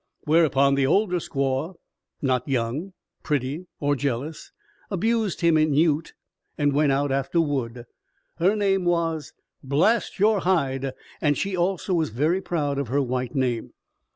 [0.23, 1.75] Whereupon the older squaw,
[2.23, 4.51] not young, pretty or jealous,
[4.89, 6.15] abused him in Ute
[6.57, 7.85] and went out after wood.
[8.37, 9.33] Her name was
[9.63, 13.73] Blast Your Hide, and she also was very proud of her white name.